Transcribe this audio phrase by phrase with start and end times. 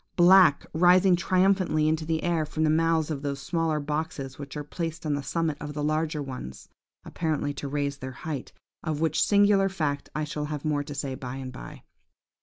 [0.15, 4.63] Black rising triumphantly into the air from the mouths of those smaller boxes, which are
[4.63, 6.67] placed on the summit of the larger ones,
[7.05, 11.35] apparently to raise their height–of which singular fact I shall have more to say by
[11.35, 11.83] and by.